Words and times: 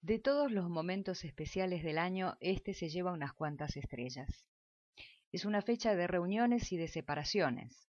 De 0.00 0.20
todos 0.20 0.52
los 0.52 0.70
momentos 0.70 1.24
especiales 1.24 1.82
del 1.82 1.98
año, 1.98 2.36
este 2.40 2.72
se 2.72 2.88
lleva 2.88 3.12
unas 3.12 3.32
cuantas 3.32 3.76
estrellas. 3.76 4.46
Es 5.32 5.44
una 5.44 5.60
fecha 5.60 5.96
de 5.96 6.06
reuniones 6.06 6.70
y 6.70 6.76
de 6.76 6.86
separaciones. 6.86 7.88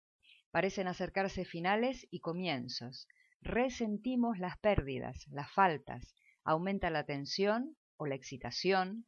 Parecen 0.50 0.88
acercarse 0.88 1.44
finales 1.44 2.08
y 2.10 2.20
comienzos. 2.20 3.06
Resentimos 3.42 4.38
las 4.38 4.56
pérdidas, 4.58 5.26
las 5.28 5.52
faltas. 5.52 6.14
Aumenta 6.42 6.88
la 6.88 7.04
tensión 7.04 7.76
o 7.98 8.06
la 8.06 8.14
excitación. 8.14 9.06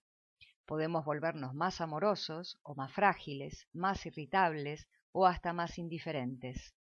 Podemos 0.67 1.07
volvernos 1.07 1.55
más 1.55 1.81
amorosos 1.81 2.61
o 2.63 2.75
más 2.75 2.93
frágiles, 2.93 3.69
más 3.73 4.05
irritables 4.05 4.87
o 5.13 5.27
hasta 5.27 5.55
más 5.55 5.79
indiferentes. 5.79 6.75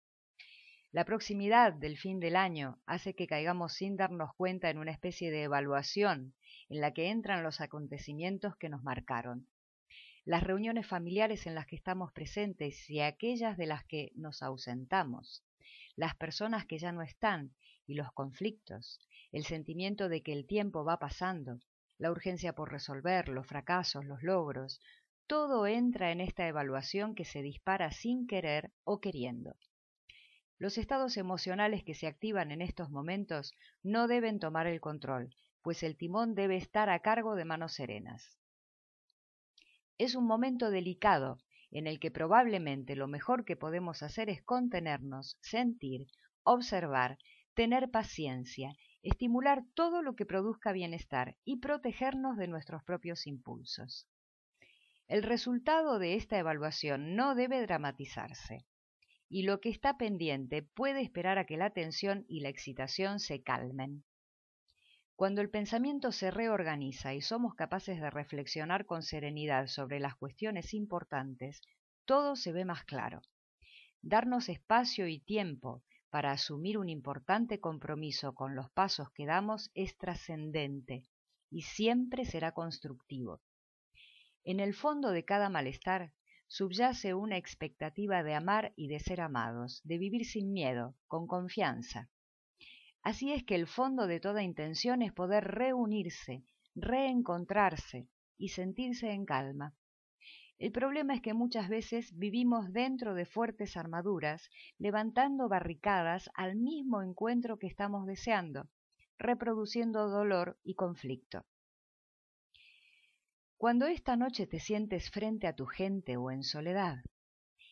La 0.94 1.06
proximidad 1.06 1.72
del 1.72 1.96
fin 1.96 2.20
del 2.20 2.36
año 2.36 2.78
hace 2.84 3.14
que 3.14 3.26
caigamos 3.26 3.72
sin 3.72 3.96
darnos 3.96 4.34
cuenta 4.34 4.68
en 4.68 4.76
una 4.76 4.90
especie 4.90 5.30
de 5.30 5.44
evaluación 5.44 6.34
en 6.68 6.82
la 6.82 6.92
que 6.92 7.08
entran 7.08 7.42
los 7.42 7.62
acontecimientos 7.62 8.58
que 8.58 8.68
nos 8.68 8.82
marcaron. 8.82 9.48
Las 10.26 10.42
reuniones 10.42 10.86
familiares 10.86 11.46
en 11.46 11.54
las 11.54 11.66
que 11.66 11.76
estamos 11.76 12.12
presentes 12.12 12.90
y 12.90 13.00
aquellas 13.00 13.56
de 13.56 13.64
las 13.64 13.84
que 13.84 14.12
nos 14.16 14.42
ausentamos, 14.42 15.42
las 15.96 16.14
personas 16.14 16.66
que 16.66 16.78
ya 16.78 16.92
no 16.92 17.00
están 17.00 17.54
y 17.86 17.94
los 17.94 18.12
conflictos, 18.12 19.00
el 19.32 19.46
sentimiento 19.46 20.10
de 20.10 20.22
que 20.22 20.34
el 20.34 20.44
tiempo 20.44 20.84
va 20.84 20.98
pasando, 20.98 21.60
la 21.96 22.10
urgencia 22.10 22.52
por 22.52 22.70
resolver, 22.70 23.30
los 23.30 23.46
fracasos, 23.46 24.04
los 24.04 24.22
logros, 24.22 24.78
todo 25.26 25.66
entra 25.66 26.12
en 26.12 26.20
esta 26.20 26.46
evaluación 26.46 27.14
que 27.14 27.24
se 27.24 27.40
dispara 27.40 27.92
sin 27.92 28.26
querer 28.26 28.72
o 28.84 29.00
queriendo. 29.00 29.56
Los 30.62 30.78
estados 30.78 31.16
emocionales 31.16 31.82
que 31.82 31.92
se 31.92 32.06
activan 32.06 32.52
en 32.52 32.62
estos 32.62 32.88
momentos 32.88 33.52
no 33.82 34.06
deben 34.06 34.38
tomar 34.38 34.68
el 34.68 34.80
control, 34.80 35.34
pues 35.60 35.82
el 35.82 35.96
timón 35.96 36.36
debe 36.36 36.56
estar 36.56 36.88
a 36.88 37.00
cargo 37.00 37.34
de 37.34 37.44
manos 37.44 37.72
serenas. 37.72 38.38
Es 39.98 40.14
un 40.14 40.24
momento 40.24 40.70
delicado 40.70 41.38
en 41.72 41.88
el 41.88 41.98
que 41.98 42.12
probablemente 42.12 42.94
lo 42.94 43.08
mejor 43.08 43.44
que 43.44 43.56
podemos 43.56 44.04
hacer 44.04 44.30
es 44.30 44.40
contenernos, 44.40 45.36
sentir, 45.40 46.06
observar, 46.44 47.18
tener 47.54 47.90
paciencia, 47.90 48.76
estimular 49.02 49.64
todo 49.74 50.00
lo 50.00 50.14
que 50.14 50.26
produzca 50.26 50.70
bienestar 50.70 51.36
y 51.44 51.56
protegernos 51.56 52.36
de 52.36 52.46
nuestros 52.46 52.84
propios 52.84 53.26
impulsos. 53.26 54.06
El 55.08 55.24
resultado 55.24 55.98
de 55.98 56.14
esta 56.14 56.38
evaluación 56.38 57.16
no 57.16 57.34
debe 57.34 57.60
dramatizarse 57.62 58.64
y 59.32 59.44
lo 59.44 59.62
que 59.62 59.70
está 59.70 59.96
pendiente 59.96 60.62
puede 60.62 61.00
esperar 61.00 61.38
a 61.38 61.46
que 61.46 61.56
la 61.56 61.70
tensión 61.70 62.26
y 62.28 62.40
la 62.40 62.50
excitación 62.50 63.18
se 63.18 63.42
calmen. 63.42 64.04
Cuando 65.16 65.40
el 65.40 65.48
pensamiento 65.48 66.12
se 66.12 66.30
reorganiza 66.30 67.14
y 67.14 67.22
somos 67.22 67.54
capaces 67.54 67.98
de 67.98 68.10
reflexionar 68.10 68.84
con 68.84 69.02
serenidad 69.02 69.68
sobre 69.68 70.00
las 70.00 70.16
cuestiones 70.16 70.74
importantes, 70.74 71.62
todo 72.04 72.36
se 72.36 72.52
ve 72.52 72.66
más 72.66 72.84
claro. 72.84 73.22
Darnos 74.02 74.50
espacio 74.50 75.08
y 75.08 75.18
tiempo 75.20 75.82
para 76.10 76.32
asumir 76.32 76.76
un 76.76 76.90
importante 76.90 77.58
compromiso 77.58 78.34
con 78.34 78.54
los 78.54 78.70
pasos 78.72 79.08
que 79.14 79.24
damos 79.24 79.70
es 79.72 79.96
trascendente 79.96 81.04
y 81.48 81.62
siempre 81.62 82.26
será 82.26 82.52
constructivo. 82.52 83.40
En 84.44 84.60
el 84.60 84.74
fondo 84.74 85.10
de 85.10 85.24
cada 85.24 85.48
malestar 85.48 86.12
subyace 86.52 87.14
una 87.14 87.38
expectativa 87.38 88.22
de 88.22 88.34
amar 88.34 88.74
y 88.76 88.88
de 88.88 89.00
ser 89.00 89.22
amados, 89.22 89.80
de 89.84 89.96
vivir 89.96 90.26
sin 90.26 90.52
miedo, 90.52 90.94
con 91.06 91.26
confianza. 91.26 92.10
Así 93.02 93.32
es 93.32 93.42
que 93.42 93.54
el 93.54 93.66
fondo 93.66 94.06
de 94.06 94.20
toda 94.20 94.42
intención 94.42 95.00
es 95.00 95.14
poder 95.14 95.44
reunirse, 95.44 96.44
reencontrarse 96.74 98.06
y 98.36 98.50
sentirse 98.50 99.12
en 99.12 99.24
calma. 99.24 99.74
El 100.58 100.72
problema 100.72 101.14
es 101.14 101.22
que 101.22 101.32
muchas 101.32 101.70
veces 101.70 102.12
vivimos 102.18 102.70
dentro 102.70 103.14
de 103.14 103.24
fuertes 103.24 103.78
armaduras, 103.78 104.50
levantando 104.76 105.48
barricadas 105.48 106.28
al 106.34 106.56
mismo 106.56 107.00
encuentro 107.00 107.58
que 107.58 107.66
estamos 107.66 108.06
deseando, 108.06 108.68
reproduciendo 109.18 110.10
dolor 110.10 110.58
y 110.62 110.74
conflicto. 110.74 111.46
Cuando 113.62 113.86
esta 113.86 114.16
noche 114.16 114.48
te 114.48 114.58
sientes 114.58 115.08
frente 115.08 115.46
a 115.46 115.54
tu 115.54 115.66
gente 115.66 116.16
o 116.16 116.32
en 116.32 116.42
soledad, 116.42 116.96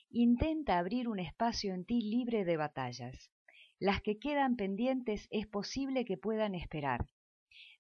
intenta 0.09 0.79
abrir 0.79 1.09
un 1.09 1.19
espacio 1.19 1.75
en 1.75 1.85
ti 1.85 2.01
libre 2.01 2.45
de 2.45 2.57
batallas. 2.57 3.33
Las 3.81 4.01
que 4.01 4.21
quedan 4.21 4.55
pendientes 4.55 5.27
es 5.33 5.49
posible 5.49 6.05
que 6.05 6.17
puedan 6.17 6.55
esperar. 6.55 7.09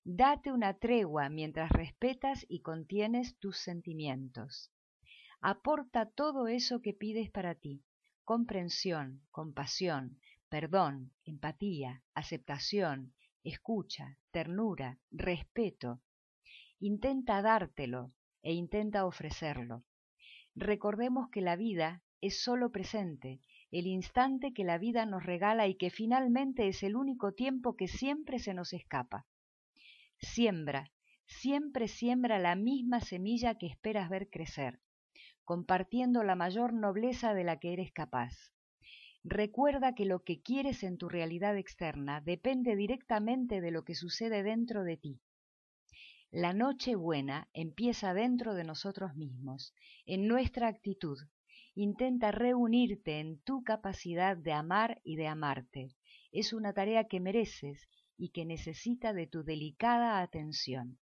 Date 0.02 0.50
una 0.50 0.76
tregua 0.76 1.28
mientras 1.28 1.70
respetas 1.70 2.44
y 2.48 2.62
contienes 2.62 3.38
tus 3.38 3.58
sentimientos. 3.58 4.72
Aporta 5.40 6.10
todo 6.10 6.48
eso 6.48 6.82
que 6.82 6.92
pides 6.92 7.30
para 7.30 7.54
ti, 7.54 7.84
comprensión, 8.24 9.22
compasión, 9.30 10.18
perdón, 10.48 11.12
empatía, 11.24 12.02
aceptación, 12.14 13.14
escucha, 13.44 14.18
ternura, 14.32 14.98
respeto, 15.12 16.02
Intenta 16.82 17.42
dártelo 17.42 18.14
e 18.42 18.54
intenta 18.54 19.04
ofrecerlo. 19.04 19.84
Recordemos 20.54 21.28
que 21.28 21.42
la 21.42 21.54
vida 21.54 22.02
es 22.22 22.42
solo 22.42 22.72
presente, 22.72 23.38
el 23.70 23.86
instante 23.86 24.54
que 24.54 24.64
la 24.64 24.78
vida 24.78 25.04
nos 25.04 25.24
regala 25.26 25.68
y 25.68 25.74
que 25.74 25.90
finalmente 25.90 26.68
es 26.68 26.82
el 26.82 26.96
único 26.96 27.34
tiempo 27.34 27.76
que 27.76 27.86
siempre 27.86 28.38
se 28.38 28.54
nos 28.54 28.72
escapa. 28.72 29.26
Siembra, 30.16 30.90
siempre 31.26 31.86
siembra 31.86 32.38
la 32.38 32.56
misma 32.56 33.02
semilla 33.02 33.56
que 33.56 33.66
esperas 33.66 34.08
ver 34.08 34.30
crecer, 34.30 34.80
compartiendo 35.44 36.22
la 36.22 36.34
mayor 36.34 36.72
nobleza 36.72 37.34
de 37.34 37.44
la 37.44 37.58
que 37.58 37.74
eres 37.74 37.92
capaz. 37.92 38.54
Recuerda 39.22 39.94
que 39.94 40.06
lo 40.06 40.24
que 40.24 40.40
quieres 40.40 40.82
en 40.82 40.96
tu 40.96 41.10
realidad 41.10 41.58
externa 41.58 42.22
depende 42.22 42.74
directamente 42.74 43.60
de 43.60 43.70
lo 43.70 43.84
que 43.84 43.94
sucede 43.94 44.42
dentro 44.42 44.82
de 44.82 44.96
ti. 44.96 45.20
La 46.32 46.52
noche 46.52 46.94
buena 46.94 47.48
empieza 47.52 48.14
dentro 48.14 48.54
de 48.54 48.62
nosotros 48.62 49.16
mismos, 49.16 49.74
en 50.06 50.28
nuestra 50.28 50.68
actitud. 50.68 51.18
Intenta 51.74 52.30
reunirte 52.30 53.18
en 53.18 53.40
tu 53.40 53.64
capacidad 53.64 54.36
de 54.36 54.52
amar 54.52 55.00
y 55.02 55.16
de 55.16 55.26
amarte. 55.26 55.96
Es 56.30 56.52
una 56.52 56.72
tarea 56.72 57.08
que 57.08 57.18
mereces 57.18 57.88
y 58.16 58.28
que 58.28 58.44
necesita 58.44 59.12
de 59.12 59.26
tu 59.26 59.42
delicada 59.42 60.20
atención. 60.20 61.00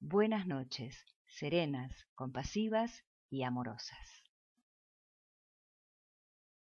Buenas 0.00 0.48
noches, 0.48 1.04
serenas, 1.26 2.08
compasivas 2.16 3.04
y 3.30 3.44
amorosas. 3.44 4.27